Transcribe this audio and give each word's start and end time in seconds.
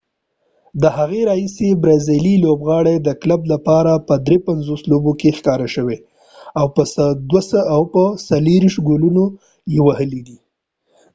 د 0.81 0.83
هغې 0.97 1.21
راهیسی 1.29 1.69
برازیلی 1.81 2.35
لوبغاړی 2.45 2.95
د 3.01 3.09
کلب 3.21 3.41
لپاره 3.53 3.91
په 4.07 4.15
53 4.27 4.91
لوبو 4.91 5.11
کې 5.19 5.35
ښکاره 5.37 5.67
شوي 5.75 5.97
او 6.59 6.65
24 7.29 8.87
ګولونه 8.89 9.23
یې 9.73 9.79
وهلی 9.87 10.21
دي 10.27 10.37